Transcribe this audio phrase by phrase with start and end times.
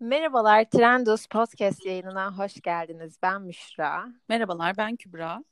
[0.00, 3.18] Merhabalar, Trendus Podcast yayınına hoş geldiniz.
[3.22, 4.06] Ben Müşra.
[4.28, 5.44] Merhabalar, ben Kübra.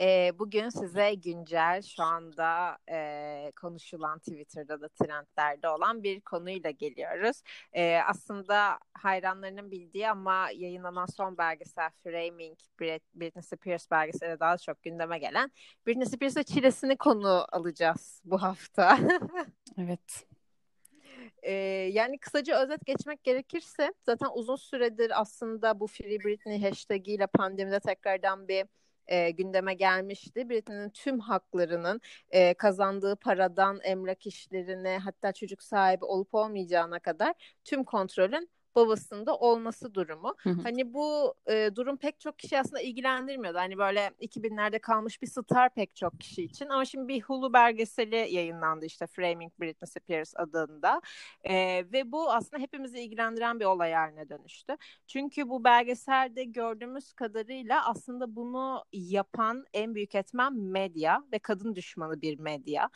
[0.00, 7.42] Ee, bugün size güncel, şu anda e, konuşulan Twitter'da da trendlerde olan bir konuyla geliyoruz.
[7.72, 15.18] Ee, aslında hayranlarının bildiği ama yayınlanan son belgesel Framing, Britney Spears belgeseli daha çok gündeme
[15.18, 15.50] gelen
[15.86, 18.98] Britney Spears'a çilesini konu alacağız bu hafta.
[19.78, 20.33] evet.
[21.42, 21.52] Ee,
[21.92, 27.80] yani kısaca özet geçmek gerekirse zaten uzun süredir aslında bu Free Britney hashtag ile pandemide
[27.80, 28.66] tekrardan bir
[29.06, 30.48] e, gündeme gelmişti.
[30.50, 32.00] Britney'nin tüm haklarının
[32.30, 39.94] e, kazandığı paradan emlak işlerine hatta çocuk sahibi olup olmayacağına kadar tüm kontrolün babasında olması
[39.94, 40.34] durumu.
[40.38, 40.62] Hı hı.
[40.62, 43.58] Hani bu e, durum pek çok kişi aslında ilgilendirmiyordu.
[43.58, 46.68] Hani böyle 2000'lerde kalmış bir star pek çok kişi için.
[46.68, 51.00] Ama şimdi bir Hulu belgeseli yayınlandı işte Framing Britney Spears adında.
[51.44, 51.54] E,
[51.92, 54.76] ve bu aslında hepimizi ilgilendiren bir olay haline dönüştü.
[55.06, 62.22] Çünkü bu belgeselde gördüğümüz kadarıyla aslında bunu yapan en büyük etmen medya ve kadın düşmanı
[62.22, 62.90] bir medya.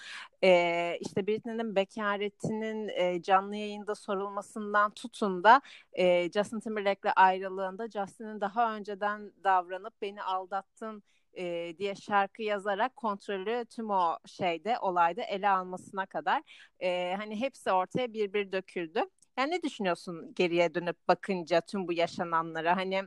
[0.45, 5.61] E, işte Britney'nin bekaretinin e, canlı yayında sorulmasından tutun da
[5.92, 11.02] e, Justin Timberlake'le ayrılığında Justin'in daha önceden davranıp beni aldattın
[11.33, 16.42] e, diye şarkı yazarak kontrolü tüm o şeyde olayda ele almasına kadar
[16.80, 19.00] e, hani hepsi ortaya bir bir döküldü.
[19.39, 23.02] Yani ne düşünüyorsun geriye dönüp bakınca tüm bu yaşananlara hani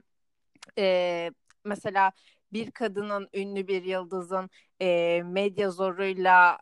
[0.77, 1.31] e,
[1.65, 2.11] mesela
[2.53, 4.49] bir kadının ünlü bir yıldızın
[4.81, 6.59] e, medya zoruyla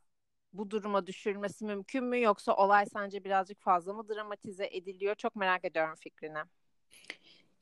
[0.54, 5.16] bu duruma düşürmesi mümkün mü yoksa olay sence birazcık fazla mı dramatize ediliyor?
[5.16, 6.40] Çok merak ediyorum fikrini.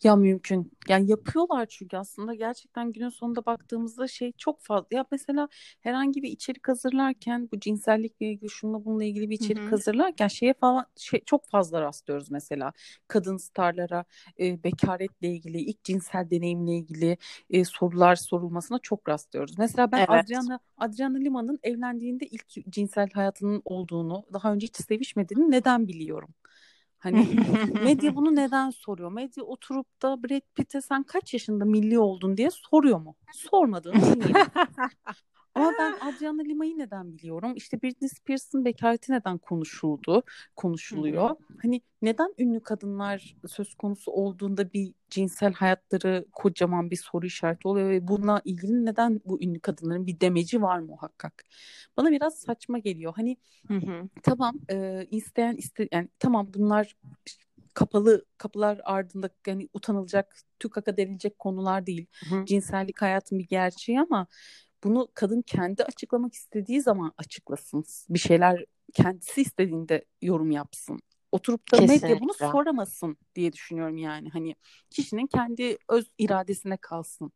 [0.04, 0.72] Ya mümkün.
[0.90, 4.88] Yani yapıyorlar çünkü aslında gerçekten günün sonunda baktığımızda şey çok fazla.
[4.92, 5.48] Ya mesela
[5.82, 9.70] herhangi bir içerik hazırlarken bu cinsellikle ilgili şununla bununla ilgili bir içerik Hı-hı.
[9.70, 12.74] hazırlarken şeye falan şey çok fazla rastlıyoruz mesela.
[13.08, 14.06] Kadın starlara
[14.40, 17.18] e, bekaretle ilgili, ilk cinsel deneyimle ilgili
[17.50, 19.58] e, sorular sorulmasına çok rastlıyoruz.
[19.58, 20.10] Mesela ben evet.
[20.10, 26.30] Adriana Adriana Lima'nın evlendiğinde ilk cinsel hayatının olduğunu, daha önce hiç sevişmediğini neden biliyorum?
[27.00, 27.28] Hani
[27.84, 29.12] medya bunu neden soruyor?
[29.12, 33.16] Medya oturup da Brad Pitt'e sen kaç yaşında milli oldun diye soruyor mu?
[33.34, 34.24] Sormadığını.
[35.58, 37.54] Ama ben Adriana Lima'yı neden biliyorum?
[37.56, 40.24] İşte Britney Spears'ın bekareti neden konuşuldu,
[40.56, 41.30] konuşuluyor?
[41.62, 47.90] Hani neden ünlü kadınlar söz konusu olduğunda bir cinsel hayatları kocaman bir soru işareti oluyor
[47.90, 51.44] ve bununla ilgili neden bu ünlü kadınların bir demeci var muhakkak?
[51.98, 53.14] Bana biraz saçma geliyor.
[53.16, 53.38] Hani
[54.24, 56.96] tamam e, isteyen iste yani tamam bunlar
[57.74, 62.08] kapalı kapılar ardında yani utanılacak, tükaka denilecek konular değil.
[62.30, 62.46] Hı hı.
[62.46, 64.28] Cinsellik hayatın bir gerçeği ama
[64.84, 67.84] bunu kadın kendi açıklamak istediği zaman açıklasın.
[68.10, 71.00] Bir şeyler kendisi istediğinde yorum yapsın.
[71.32, 72.08] Oturup da Kesinlikle.
[72.08, 74.30] medya bunu soramasın diye düşünüyorum yani.
[74.30, 74.56] Hani
[74.90, 77.32] kişinin kendi öz iradesine kalsın.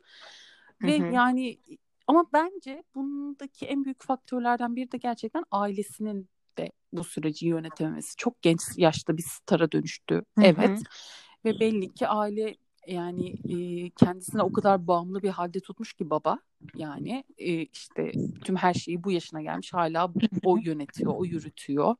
[0.81, 1.59] Ve yani
[2.07, 8.15] ama bence bundaki en büyük faktörlerden biri de gerçekten ailesinin de bu süreci yönetememesi.
[8.15, 10.15] Çok genç yaşta bir stara dönüştü.
[10.15, 10.45] Hı-hı.
[10.45, 10.79] Evet.
[11.45, 12.55] Ve belli ki aile
[12.87, 16.39] yani e, kendisine o kadar bağımlı bir halde tutmuş ki baba
[16.75, 18.11] yani e, işte
[18.43, 21.95] tüm her şeyi bu yaşına gelmiş hala o yönetiyor o yürütüyor.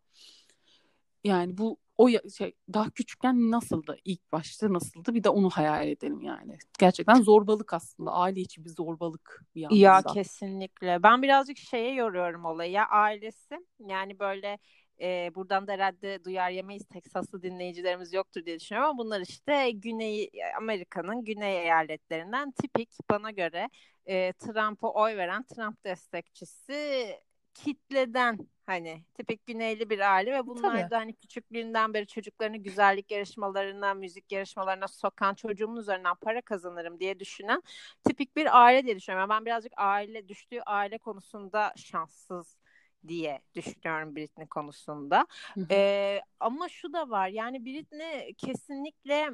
[1.24, 3.98] Yani bu o şey daha küçükken nasıldı?
[4.06, 5.14] İlk başta nasıldı?
[5.14, 6.58] Bir de onu hayal edelim yani.
[6.80, 8.12] Gerçekten zorbalık aslında.
[8.12, 11.04] Aile içi bir zorbalık bir yandan ya kesinlikle.
[11.04, 12.72] Ben birazcık şeye yoruyorum olayı.
[12.72, 14.60] Ya ailesi yani böyle
[15.02, 20.30] e, buradan da herhalde duyar yemeyiz Teksaslı dinleyicilerimiz yoktur diye düşünüyorum ama bunlar işte Güney
[20.58, 23.70] Amerika'nın güney eyaletlerinden tipik bana göre
[24.06, 27.08] e, Trump'a oy veren Trump destekçisi
[27.54, 30.92] kitleden hani tipik güneyli bir aile ve bunlar Tabii.
[30.92, 37.20] da hani küçüklüğünden beri çocuklarını güzellik yarışmalarına, müzik yarışmalarına sokan çocuğumun üzerinden para kazanırım diye
[37.20, 37.64] düşünen
[38.04, 39.30] tipik bir aile diye düşünüyorum.
[39.30, 42.61] Ben birazcık aile düştüğü aile konusunda şanssız
[43.08, 45.28] diye düşünüyorum Britney konusunda.
[45.72, 49.30] Ee, ama şu da var yani Britney kesinlikle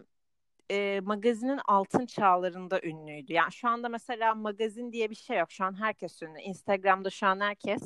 [0.72, 3.34] e, magazinin altın çağlarında ünlüydü.
[3.34, 5.52] Yani şu anda mesela magazin diye bir şey yok.
[5.52, 6.40] Şu an herkes ünlü.
[6.42, 7.82] Instagram'da şu an herkes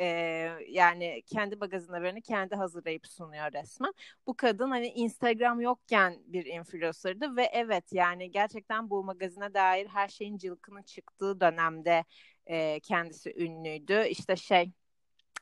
[0.00, 0.06] e,
[0.68, 3.92] yani kendi magazin haberini kendi hazırlayıp sunuyor resmen.
[4.26, 10.08] Bu kadın hani Instagram yokken bir influencer'dı ve evet yani gerçekten bu magazine dair her
[10.08, 12.04] şeyin cılkının çıktığı dönemde
[12.46, 14.04] e, kendisi ünlüydü.
[14.08, 14.72] İşte şey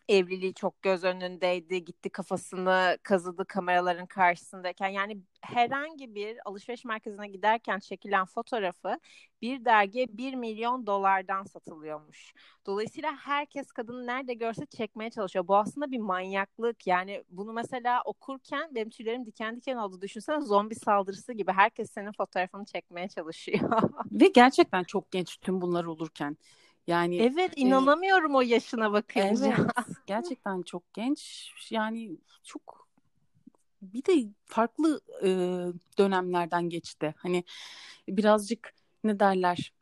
[0.08, 1.84] evliliği çok göz önündeydi.
[1.84, 4.88] Gitti kafasını kazıdı kameraların karşısındayken.
[4.88, 8.98] Yani herhangi bir alışveriş merkezine giderken çekilen fotoğrafı
[9.42, 12.34] bir dergiye 1 milyon dolardan satılıyormuş.
[12.66, 15.48] Dolayısıyla herkes kadını nerede görse çekmeye çalışıyor.
[15.48, 16.86] Bu aslında bir manyaklık.
[16.86, 20.00] Yani bunu mesela okurken benim tüylerim diken diken oldu.
[20.00, 21.52] Düşünsene zombi saldırısı gibi.
[21.52, 23.82] Herkes senin fotoğrafını çekmeye çalışıyor.
[24.12, 26.36] Ve gerçekten çok genç tüm bunlar olurken.
[26.86, 29.46] Yani Evet inanamıyorum e, o yaşına bakınca.
[29.46, 29.58] Evet
[30.06, 32.10] gerçekten çok genç yani
[32.44, 32.88] çok
[33.82, 35.28] bir de farklı e,
[35.98, 37.14] dönemlerden geçti.
[37.18, 37.44] Hani
[38.08, 38.74] birazcık
[39.04, 39.72] ne derler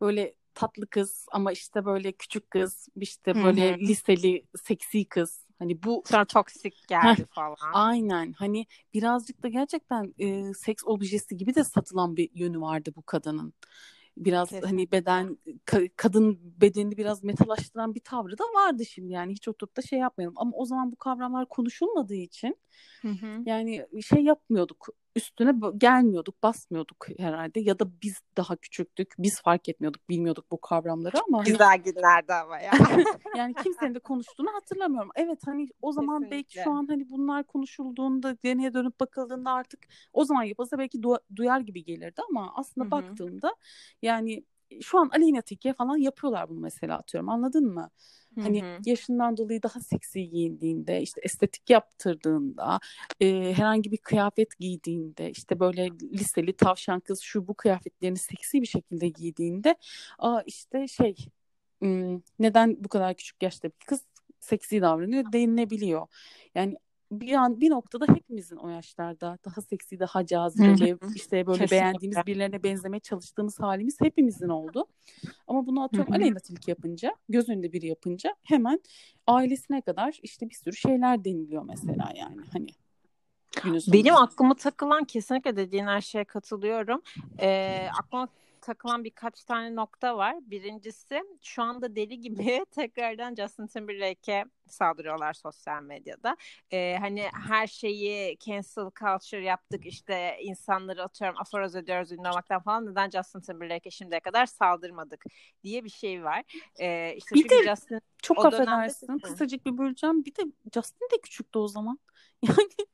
[0.00, 3.78] böyle tatlı kız ama işte böyle küçük kız işte böyle Hı-hı.
[3.80, 7.56] liseli seksi kız hani bu sonra toksik geldi falan.
[7.72, 13.02] Aynen hani birazcık da gerçekten e, seks objesi gibi de satılan bir yönü vardı bu
[13.02, 13.54] kadının
[14.24, 14.68] biraz Kesinlikle.
[14.68, 19.76] hani beden ka- kadın bedenini biraz metalaştıran bir tavrı da vardı şimdi yani hiç oturup
[19.76, 22.56] da şey yapmayalım ama o zaman bu kavramlar konuşulmadığı için
[23.02, 23.42] hı hı.
[23.46, 30.08] yani şey yapmıyorduk üstüne gelmiyorduk, basmıyorduk herhalde ya da biz daha küçüktük, biz fark etmiyorduk,
[30.08, 31.82] bilmiyorduk bu kavramları ama hani güzel hani...
[31.82, 32.72] günlerdi ama ya.
[33.36, 35.10] yani kimsenin de konuştuğunu hatırlamıyorum.
[35.14, 36.36] Evet hani o zaman Kesinlikle.
[36.36, 39.80] belki şu an hani bunlar konuşulduğunda, deneye dönüp bakıldığında artık
[40.12, 42.90] o zaman yapılsa belki du- duyar gibi gelirdi ama aslında Hı-hı.
[42.90, 43.56] baktığımda
[44.02, 44.44] yani
[44.82, 47.90] şu an Aleyna Tilki'ye falan yapıyorlar bunu mesela atıyorum anladın mı?
[48.38, 48.78] Hani hı hı.
[48.86, 52.80] yaşından dolayı daha seksi giyindiğinde, işte estetik yaptırdığında,
[53.20, 58.66] e, herhangi bir kıyafet giydiğinde, işte böyle liseli tavşan kız şu bu kıyafetlerini seksi bir
[58.66, 59.76] şekilde giydiğinde,
[60.18, 61.16] aa işte şey
[62.38, 64.00] neden bu kadar küçük yaşta bir kız
[64.40, 66.06] seksi davranıyor denilebiliyor.
[66.54, 66.76] Yani
[67.10, 71.76] bir an bir noktada hepimizin o yaşlarda daha seksi, daha cazibeli, işte böyle Kesinlikle.
[71.76, 74.86] beğendiğimiz birilerine benzemeye çalıştığımız halimiz hepimizin oldu.
[75.46, 78.80] Ama bunu atıyorum Aleyna Tilki yapınca, göz önünde biri yapınca hemen
[79.26, 82.70] ailesine kadar işte bir sürü şeyler deniliyor mesela yani hani.
[83.92, 87.02] Benim aklıma takılan kesinlikle dediğin her şeye katılıyorum.
[87.40, 88.28] Ee, aklıma
[88.70, 90.36] takılan birkaç tane nokta var.
[90.40, 96.36] Birincisi şu anda deli gibi tekrardan Justin Timberlake'e saldırıyorlar sosyal medyada.
[96.72, 102.86] Ee, hani her şeyi cancel culture yaptık işte insanları atıyorum aforoz ediyoruz ünlü olmaktan falan
[102.86, 105.24] neden Justin Timberlake'e şimdiye kadar saldırmadık
[105.64, 106.42] diye bir şey var.
[106.80, 109.22] Ee, işte bir de Justin, çok affedersin dönemde...
[109.22, 110.42] kısacık bir böleceğim bir de
[110.74, 111.98] Justin de küçüktü o zaman.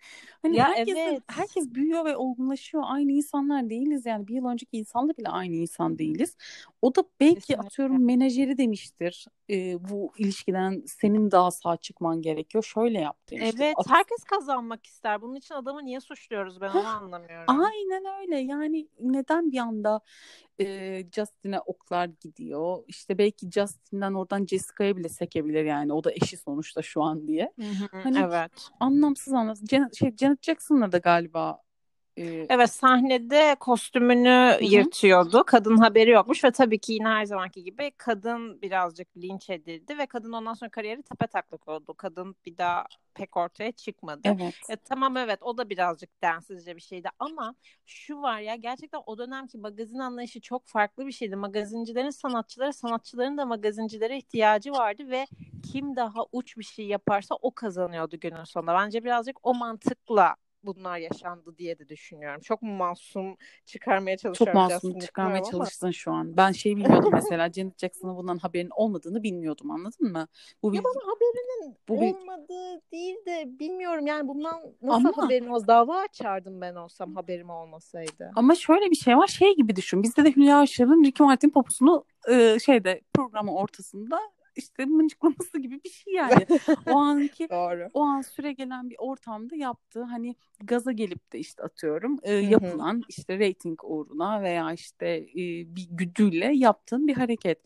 [0.45, 1.23] Yani hani ya herkes, evet.
[1.29, 2.85] herkes büyüyor ve olgunlaşıyor.
[2.87, 4.27] Aynı insanlar değiliz yani.
[4.29, 6.37] Bir yıl önceki insanla bile aynı insan değiliz.
[6.83, 7.67] O da belki Kesinlikle.
[7.67, 9.27] atıyorum menajeri demiştir.
[9.51, 12.65] E, bu ilişkiden senin daha sağ çıkman gerekiyor.
[12.65, 13.61] Şöyle yap demiştir.
[13.61, 15.23] Evet At- herkes kazanmak ister.
[15.23, 17.45] Bunun için adamı niye suçluyoruz ben onu anlamıyorum.
[17.61, 18.39] Aynen öyle.
[18.39, 20.01] Yani neden bir anda
[20.61, 22.85] e, Justin'e oklar gidiyor.
[22.87, 25.93] İşte belki Justin'den oradan Jessica'ya bile sekebilir yani.
[25.93, 27.53] O da eşi sonuçta şu an diye.
[27.91, 28.69] hani evet.
[28.81, 29.69] Anlamsız anlamsız.
[29.69, 31.66] Janet, şey, Janet Jackson'la da galiba
[32.49, 34.65] evet sahnede kostümünü Hı-hı.
[34.65, 35.45] yırtıyordu.
[35.47, 40.07] Kadın haberi yokmuş ve tabii ki yine her zamanki gibi kadın birazcık linç edildi ve
[40.07, 41.95] kadın ondan sonra kariyeri tepe taklak oldu.
[41.95, 42.85] Kadın bir daha
[43.15, 44.21] pek ortaya çıkmadı.
[44.25, 44.55] Evet.
[44.69, 47.55] E, tamam evet o da birazcık densizce bir şeydi ama
[47.87, 51.37] şu var ya gerçekten o dönemki magazin anlayışı çok farklı bir şeydi.
[51.37, 55.27] Magazincilerin sanatçıları, sanatçıların da magazincilere ihtiyacı vardı ve
[55.73, 58.75] kim daha uç bir şey yaparsa o kazanıyordu günün sonunda.
[58.75, 60.37] Bence birazcık o mantıkla
[60.67, 62.41] bunlar yaşandı diye de düşünüyorum.
[62.41, 64.53] Çok masum çıkarmaya çalışıyorum.
[64.53, 66.37] Çok masum çıkarmaya çalıştın şu an.
[66.37, 70.29] Ben şey bilmiyordum mesela Janet Jackson'ın bundan haberin olmadığını bilmiyordum anladın mı?
[70.63, 70.77] Bu bir...
[70.77, 72.15] Ya bana haberinin bu bir...
[72.15, 75.25] olmadığı değil de bilmiyorum yani bundan nasıl Ama...
[75.25, 78.33] haberim olsa dava açardım ben olsam haberim olmasaydı.
[78.37, 80.03] Ama şöyle bir şey var şey gibi düşün.
[80.03, 84.21] Bizde de Hülya Avşar'ın Ricky Martin poposunu e, şeyde programın ortasında
[84.57, 86.47] işte mıncıklaması gibi bir şey yani.
[86.87, 87.91] o anki Doğru.
[87.95, 93.03] o an süre gelen bir ortamda yaptığı hani gaza gelip de işte atıyorum e, yapılan
[93.09, 95.37] işte reyting uğruna veya işte e,
[95.77, 97.59] bir güdüyle yaptığın bir hareket.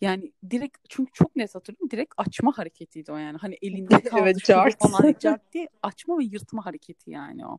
[0.00, 3.38] Yani direkt çünkü çok net hatırlıyorum direkt açma hareketiydi o yani.
[3.38, 4.78] Hani elinde kaldı evet, cart.
[4.78, 7.58] falan cart diye açma ve yırtma hareketi yani o.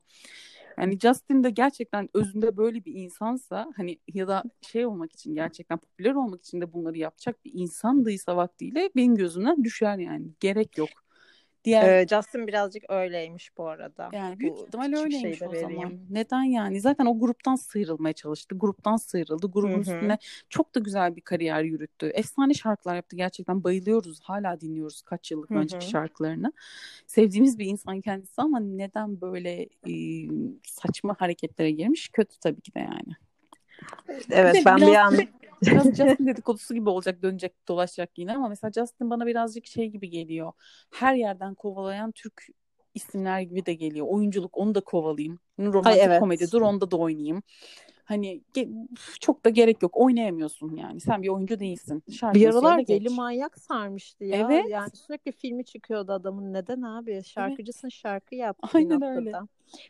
[0.78, 5.78] Yani Justin de gerçekten özünde böyle bir insansa hani ya da şey olmak için gerçekten
[5.78, 10.28] popüler olmak için de bunları yapacak bir insandıysa vaktiyle benim gözümden düşer yani.
[10.40, 11.01] Gerek yok.
[11.64, 12.02] Diğer...
[12.02, 14.10] Ee, Justin birazcık öyleymiş bu arada.
[14.14, 15.82] Yani büyük bu ihtimal öyleymiş o vereyim.
[15.82, 16.00] zaman.
[16.10, 16.82] Neden yani?
[16.82, 18.56] Zaten o gruptan sıyrılmaya çalıştı.
[18.58, 19.48] Gruptan sıyrıldı.
[19.52, 19.80] Grubun Hı-hı.
[19.82, 20.18] üstüne
[20.50, 22.08] çok da güzel bir kariyer yürüttü.
[22.08, 23.16] Efsane şarkılar yaptı.
[23.16, 24.20] Gerçekten bayılıyoruz.
[24.22, 25.60] Hala dinliyoruz kaç yıllık Hı-hı.
[25.60, 26.54] önceki şarkılarını.
[27.08, 29.94] Sevdiğimiz bir insan kendisi ama neden böyle e,
[30.64, 32.10] saçma hareketlere girmiş?
[32.10, 33.16] Kötü tabii ki de yani.
[34.30, 34.90] Evet bir ben biraz...
[34.90, 35.28] bir an
[35.62, 40.10] biraz Justin dedikodusu gibi olacak dönecek dolaşacak yine ama mesela Justin bana birazcık şey gibi
[40.10, 40.52] geliyor.
[40.92, 42.48] Her yerden kovalayan Türk
[42.94, 44.08] isimler gibi de geliyor.
[44.10, 45.40] Oyunculuk onu da kovalayayım.
[45.60, 46.20] Romantik Ay, evet.
[46.20, 47.44] komedi dur onda da oynayayım.
[48.12, 48.42] Hani
[49.20, 49.92] çok da gerek yok.
[49.98, 51.00] Oynayamıyorsun yani.
[51.00, 52.04] Sen bir oyuncu değilsin.
[52.12, 54.48] Şarkı bir aralar deli manyak sarmıştı ya.
[54.50, 54.66] Evet.
[54.70, 56.54] Yani sürekli filmi çıkıyordu adamın.
[56.54, 57.24] Neden abi?
[57.24, 57.94] Şarkıcısın evet.
[57.94, 58.58] şarkı yap.
[58.74, 59.34] Aynen öyle.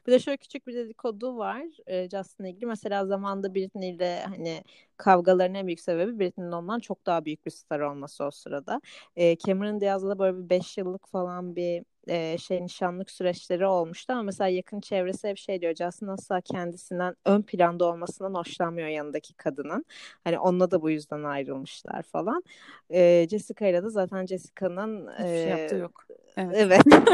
[0.08, 2.66] Bir de şöyle küçük bir dedikodu var e, Justin'la ilgili.
[2.66, 4.64] Mesela zamanda Britney ile hani
[4.98, 8.82] kavgaların en büyük sebebi Britney'nin ondan çok daha büyük bir star olması o sırada.
[9.16, 14.24] E, Cameron Diaz'la böyle bir 5 yıllık falan bir e, şey nişanlık süreçleri olmuştu ama
[14.24, 19.86] mesela yakın çevresi hep şey diyor Justin asla kendisinden ön planda olmasından hoşlanmıyor yanındaki kadının.
[20.24, 22.44] Hani onunla da bu yüzden ayrılmışlar falan.
[22.90, 26.06] E, Jessica ile de zaten Jessica'nın e, şey yaptığı yok.
[26.38, 26.56] Evet.
[26.58, 26.82] evet.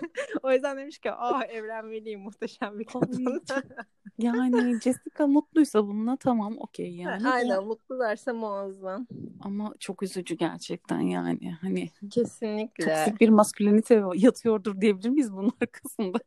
[0.42, 3.42] o yüzden demiş ki ah evlenmeliyim muhteşem bir kadın.
[4.18, 7.28] yani Jessica mutluysa bununla tamam okey yani.
[7.28, 7.60] Aynen ya.
[7.60, 9.06] mutlularsa muazzam.
[9.40, 11.56] Ama çok üzücü gerçekten yani.
[11.60, 12.84] Hani kesinlikle.
[12.84, 16.18] Toksik bir maskülenite yatıyordur diyebilir miyiz bunun arkasında?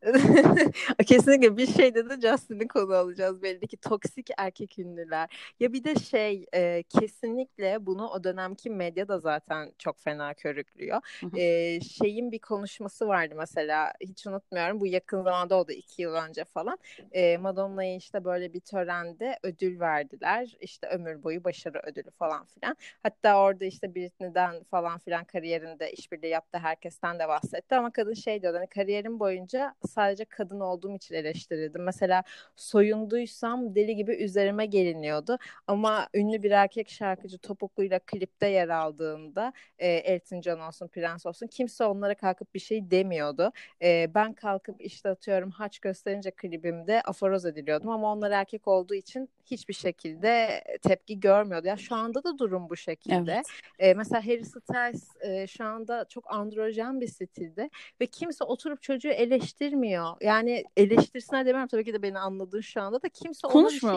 [1.06, 5.54] kesinlikle bir şeyde de Justin'i konu alacağız belli ki toksik erkek ünlüler.
[5.60, 11.00] Ya bir de şey e, kesinlikle bunu o dönemki medya da zaten çok fena körüklüyor.
[11.36, 11.80] e,
[12.24, 16.78] şeyin bir konuşması vardı mesela hiç unutmuyorum bu yakın zamanda oldu iki yıl önce falan.
[17.12, 20.56] E, Madonna'ya işte böyle bir törende ödül verdiler.
[20.60, 22.76] İşte ömür boyu başarı ödülü falan filan.
[23.02, 28.42] Hatta orada işte Britney'den falan filan kariyerinde işbirliği yaptı herkesten de bahsetti ama kadın şey
[28.42, 31.82] diyordu hani kariyerim boyunca sadece kadın olduğum için eleştirildim.
[31.82, 32.22] Mesela
[32.56, 39.88] soyunduysam deli gibi üzerime geliniyordu ama ünlü bir erkek şarkıcı topukluyla klipte yer aldığında e,
[39.88, 43.52] Elton John olsun, Prens olsun kimse onlara kalkıp bir şey demiyordu.
[43.82, 49.28] E, ben kalkıp işte atıyorum haç gösterince klibimde aforoz ediliyordum ama onlar erkek olduğu için
[49.46, 51.66] hiçbir şekilde tepki görmüyordu.
[51.66, 53.32] Ya şu anda da durum bu şekilde.
[53.32, 53.46] Evet.
[53.78, 59.08] E, mesela Harry Styles e, şu anda çok androjen bir stilde ve kimse oturup çocuğu
[59.08, 60.16] eleştirmiyor.
[60.20, 63.90] Yani eleştirsine demem tabii ki de beni anladın şu anda da kimse ona bir şey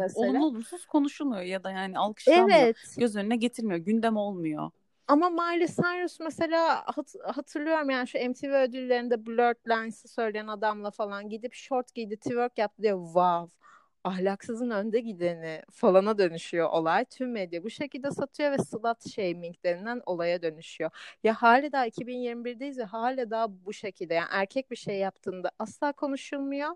[0.00, 0.28] mesela.
[0.28, 2.58] Olumlu olumsuz konuşulmuyor ya da yani alkışlanmıyor.
[2.58, 2.76] Evet.
[2.98, 3.78] Göz önüne getirmiyor.
[3.80, 4.70] Gündem olmuyor.
[5.10, 11.28] Ama Miley Cyrus mesela hat- hatırlıyorum yani şu MTV ödüllerinde Blurred Lines'ı söyleyen adamla falan
[11.28, 13.56] gidip short giydi, twerk yaptı diye wow
[14.04, 17.04] ahlaksızın önde gideni falana dönüşüyor olay.
[17.04, 20.90] Tüm medya bu şekilde satıyor ve slut shaming denilen olaya dönüşüyor.
[21.24, 24.14] Ya hala daha 2021'deyiz ve hala daha bu şekilde.
[24.14, 26.70] Yani erkek bir şey yaptığında asla konuşulmuyor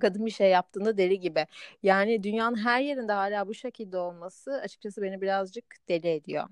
[0.00, 1.46] kadın bir şey yaptığında deli gibi.
[1.82, 6.48] Yani dünyanın her yerinde hala bu şekilde olması açıkçası beni birazcık deli ediyor.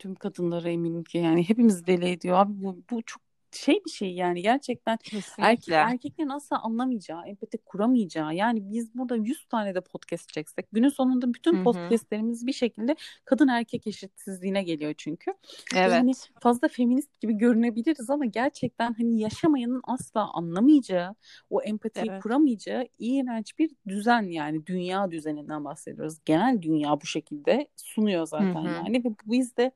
[0.00, 2.38] Tüm kadınlara eminim ki yani hepimiz deli ediyor.
[2.38, 4.98] Abi bu, bu çok şey bir şey yani gerçekten
[5.38, 10.88] erkek, erkeklerin asla anlamayacağı, empati kuramayacağı yani biz burada 100 tane de podcast çeksek günün
[10.88, 11.64] sonunda bütün Hı-hı.
[11.64, 15.34] podcastlerimiz bir şekilde kadın erkek eşitsizliğine geliyor çünkü.
[15.74, 15.92] Evet.
[15.92, 21.14] Yani fazla feminist gibi görünebiliriz ama gerçekten hani yaşamayanın asla anlamayacağı,
[21.50, 22.22] o empatiyi evet.
[22.22, 26.18] kuramayacağı iğrenç bir düzen yani dünya düzeninden bahsediyoruz.
[26.24, 28.74] Genel dünya bu şekilde sunuyor zaten Hı-hı.
[28.74, 29.72] yani ve biz de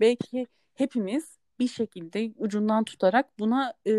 [0.00, 3.92] belki hepimiz bir şekilde ucundan tutarak buna e,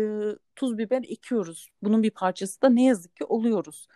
[0.56, 1.68] tuz biber ekiyoruz.
[1.82, 3.86] Bunun bir parçası da ne yazık ki oluyoruz.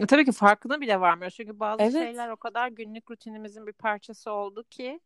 [0.00, 1.30] E, tabii ki farkına bile varmıyor.
[1.30, 1.92] Çünkü bazı evet.
[1.92, 5.00] şeyler o kadar günlük rutinimizin bir parçası oldu ki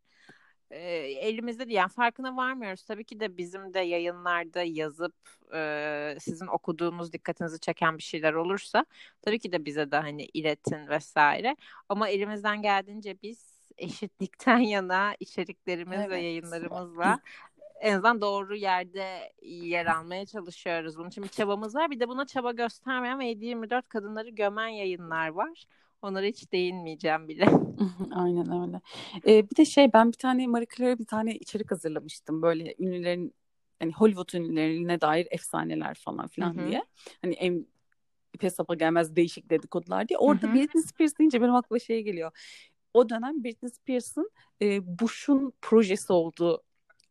[0.71, 1.77] e, elimizde değil.
[1.77, 2.83] Yani farkına varmıyoruz.
[2.83, 5.15] Tabii ki de bizim de yayınlarda yazıp
[5.53, 8.85] e, sizin okuduğunuz dikkatinizi çeken bir şeyler olursa
[9.21, 11.55] tabii ki de bize de hani iletin vesaire.
[11.89, 16.09] Ama elimizden geldiğince biz eşitlikten yana içeriklerimiz evet.
[16.09, 17.19] ve yayınlarımızla
[17.81, 20.97] en azından doğru yerde yer almaya çalışıyoruz.
[20.97, 21.91] Bunun için bir çabamız var.
[21.91, 25.65] Bir de buna çaba göstermeyen ve 7-24 kadınları gömen yayınlar var.
[26.01, 27.45] Onlara hiç değinmeyeceğim bile.
[28.15, 28.81] Aynen öyle.
[29.27, 32.41] Ee, bir de şey ben bir tane Marie Claire'e bir tane içerik hazırlamıştım.
[32.41, 33.33] Böyle ünlülerin
[33.79, 36.67] hani Hollywood ünlülerine dair efsaneler falan filan Hı-hı.
[36.67, 36.83] diye.
[37.21, 37.67] Hani en
[38.33, 40.17] ipe sapa gelmez değişik dedikodular diye.
[40.17, 40.55] Orada Hı-hı.
[40.55, 42.31] Britney Spears deyince benim aklıma şey geliyor.
[42.93, 46.63] O dönem Britney Spears'ın e, Bush'un projesi olduğu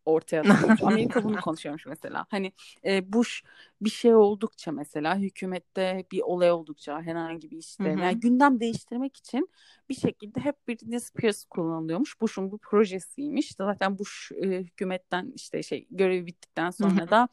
[0.04, 0.82] ortaya atılmış.
[0.82, 2.26] Amerika bunu konuşuyormuş mesela.
[2.30, 2.52] Hani
[2.84, 3.42] e, Bush
[3.80, 8.00] bir şey oldukça mesela hükümette bir olay oldukça herhangi bir işte Hı-hı.
[8.00, 9.48] yani gündem değiştirmek için
[9.88, 12.20] bir şekilde hep Britney Spears kullanılıyormuş.
[12.20, 13.54] Bush'un bu projesiymiş.
[13.58, 17.28] Zaten Bush e, hükümetten işte şey görevi bittikten sonra da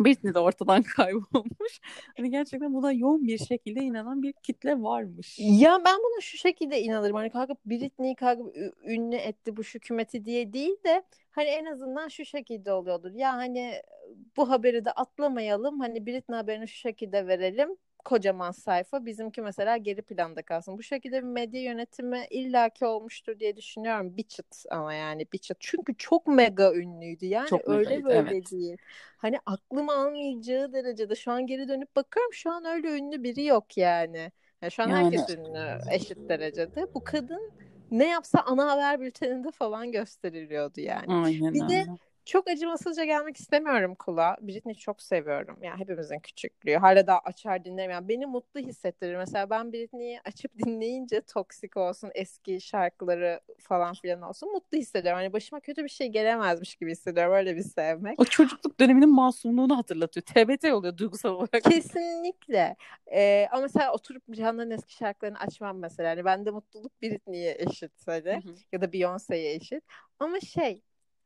[0.00, 1.80] Britney de ortadan kaybolmuş.
[2.16, 5.36] Hani gerçekten buna yoğun bir şekilde inanan bir kitle varmış.
[5.38, 7.16] Ya ben buna şu şekilde inanırım.
[7.16, 12.24] Hani kalkıp Britney kalkıp ünlü etti bu hükümeti diye değil de hani en azından şu
[12.24, 13.10] şekilde oluyordur.
[13.14, 13.82] Ya hani
[14.36, 15.80] bu haberi de atlamayalım.
[15.80, 20.78] Hani Britney haberini şu şekilde verelim kocaman sayfa bizimki mesela geri planda kalsın.
[20.78, 24.16] Bu şekilde bir medya yönetimi illaki olmuştur diye düşünüyorum.
[24.16, 25.56] Bir çıt ama yani bir çıt.
[25.60, 27.26] Çünkü çok mega ünlüydü.
[27.26, 28.52] Yani çok öyle megaydı, böyle evet.
[28.52, 28.76] değil.
[29.16, 33.76] Hani aklım almayacağı derecede şu an geri dönüp bakıyorum şu an öyle ünlü biri yok
[33.76, 34.32] yani.
[34.62, 35.04] yani şu an yani...
[35.04, 36.94] herkes ünlü eşit derecede.
[36.94, 37.52] Bu kadın
[37.90, 41.14] ne yapsa ana haber bülteninde falan gösteriliyordu yani.
[41.14, 41.86] Aynen, bir de
[42.24, 44.36] çok acımasızca gelmek istemiyorum kulağa.
[44.40, 45.58] Britney'i çok seviyorum.
[45.62, 46.74] Yani hepimizin küçüklüğü.
[46.76, 47.90] Hala daha açar dinlerim.
[47.90, 49.16] Yani beni mutlu hissettirir.
[49.16, 55.20] Mesela ben Britney'i açıp dinleyince toksik olsun, eski şarkıları falan filan olsun mutlu hissediyorum.
[55.20, 57.34] Hani başıma kötü bir şey gelemezmiş gibi hissediyorum.
[57.34, 58.20] Öyle bir sevmek.
[58.20, 60.24] O çocukluk döneminin masumluğunu hatırlatıyor.
[60.24, 61.62] TBT oluyor duygusal olarak.
[61.64, 62.76] Kesinlikle.
[63.12, 66.08] Ee, ama mesela oturup Rihanna'nın eski şarkılarını açmam mesela.
[66.08, 68.42] Yani bende mutluluk Britney'e eşit hani.
[68.72, 69.84] Ya da Beyoncé'ye eşit.
[70.18, 70.80] Ama şey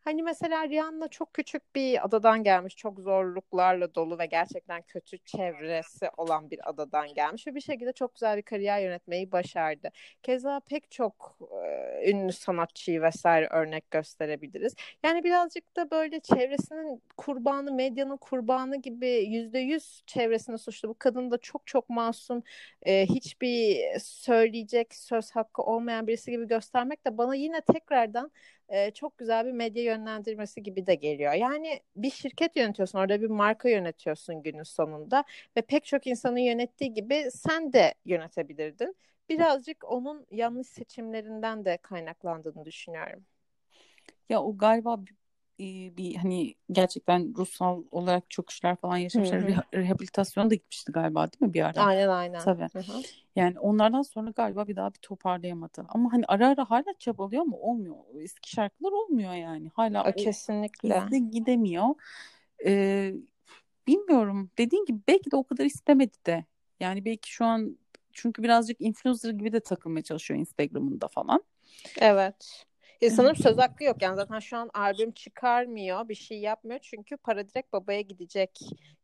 [0.09, 2.77] Hani mesela Rihanna çok küçük bir adadan gelmiş.
[2.77, 7.47] Çok zorluklarla dolu ve gerçekten kötü çevresi olan bir adadan gelmiş.
[7.47, 9.91] Ve bir şekilde çok güzel bir kariyer yönetmeyi başardı.
[10.23, 14.75] Keza pek çok e, ünlü sanatçıyı vesaire örnek gösterebiliriz.
[15.05, 20.89] Yani birazcık da böyle çevresinin kurbanı, medyanın kurbanı gibi yüzde yüz çevresine suçlu.
[20.89, 22.43] Bu kadın da çok çok masum,
[22.83, 28.31] e, hiçbir söyleyecek söz hakkı olmayan birisi gibi göstermek de bana yine tekrardan
[28.69, 31.33] e, çok güzel bir medya yönlendirmesi gibi de geliyor.
[31.33, 35.25] Yani bir şirket yönetiyorsun, orada bir marka yönetiyorsun günün sonunda
[35.57, 38.97] ve pek çok insanın yönettiği gibi sen de yönetebilirdin.
[39.29, 43.25] Birazcık onun yanlış seçimlerinden de kaynaklandığını düşünüyorum.
[44.29, 44.99] Ya o galiba
[45.59, 49.43] bir hani gerçekten ruhsal olarak çok işler falan yaşamışlar.
[49.43, 51.85] Hı Rehabilitasyona da gitmişti galiba değil mi bir ara?
[51.85, 52.41] Aynen aynen.
[52.41, 52.69] Tabii.
[52.73, 53.03] Hı-hı.
[53.37, 55.87] Yani onlardan sonra galiba bir daha bir toparlayamadı.
[55.89, 57.97] Ama hani ara ara hala çabalıyor ama olmuyor.
[58.21, 59.71] Eski şarkılar olmuyor yani.
[59.75, 61.03] Hala o, kesinlikle.
[61.31, 61.89] gidemiyor.
[62.65, 63.15] Ee,
[63.87, 64.51] bilmiyorum.
[64.59, 66.45] Dediğin gibi belki de o kadar istemedi de.
[66.81, 67.79] Yani belki şu an
[68.13, 71.45] çünkü birazcık influencer gibi de takılmaya çalışıyor Instagram'ında falan.
[72.01, 72.65] Evet.
[73.01, 74.03] Ya sanırım söz hakkı yok.
[74.03, 76.81] Yani zaten şu an albüm çıkarmıyor, bir şey yapmıyor.
[76.83, 78.59] Çünkü para direkt babaya gidecek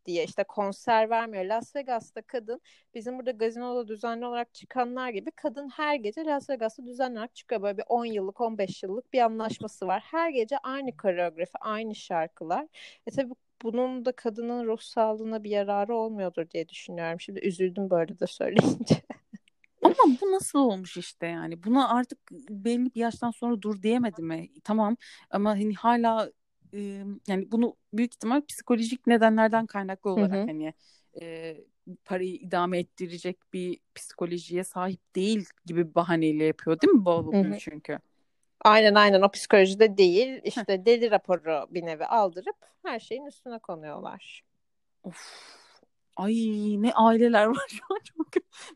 [0.07, 1.45] diye işte konser vermiyor.
[1.45, 2.61] Las Vegas'ta kadın
[2.95, 7.63] bizim burada gazinoda düzenli olarak çıkanlar gibi kadın her gece Las Vegas'ta düzenli olarak çıkıyor.
[7.63, 10.03] Böyle bir 10 yıllık 15 yıllık bir anlaşması var.
[10.11, 12.67] Her gece aynı koreografi, aynı şarkılar.
[13.07, 17.21] E tabi bunun da kadının ruh sağlığına bir yararı olmuyordur diye düşünüyorum.
[17.21, 18.95] Şimdi üzüldüm böyle de söyleyince.
[20.05, 21.65] Ama bu nasıl olmuş işte yani?
[21.65, 22.19] Buna artık
[22.51, 24.49] belli bir yaştan sonra dur diyemedi mi?
[24.65, 24.97] Tamam
[25.31, 26.31] ama hani hala
[26.75, 26.79] e,
[27.29, 30.47] yani bunu büyük ihtimal psikolojik nedenlerden kaynaklı olarak hı hı.
[30.47, 30.75] hani
[31.21, 31.57] e,
[32.05, 37.99] parayı idame ettirecek bir psikolojiye sahip değil gibi bir bahaneyle yapıyor değil mi bu çünkü?
[38.61, 40.41] Aynen aynen o psikolojide değil.
[40.45, 44.45] İşte deli raporu bir nevi aldırıp her şeyin üstüne konuyorlar.
[45.03, 45.45] Of
[46.17, 46.35] Ay
[46.83, 47.99] ne aileler var şu an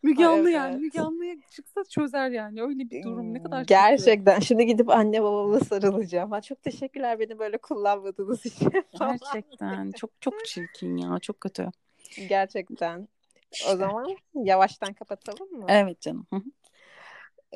[0.03, 4.67] Müge Anlı yani Müge Anlı'ya çıksa çözer yani öyle bir durum ne kadar Gerçekten şimdi
[4.67, 6.31] gidip anne babama sarılacağım.
[6.31, 8.73] Ha, çok teşekkürler beni böyle kullanmadığınız için.
[8.99, 11.71] Gerçekten çok çok çirkin ya çok kötü.
[12.29, 13.09] Gerçekten.
[13.53, 13.73] İşte.
[13.73, 15.67] O zaman yavaştan kapatalım mı?
[15.69, 16.27] Evet canım.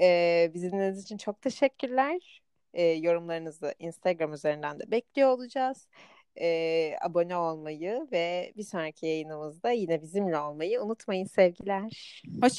[0.00, 2.42] ee, bizi için çok teşekkürler.
[2.74, 5.88] Ee, yorumlarınızı Instagram üzerinden de bekliyor olacağız
[6.40, 12.22] e, abone olmayı ve bir sonraki yayınımızda yine bizimle olmayı unutmayın sevgiler.
[12.42, 12.50] Hoşça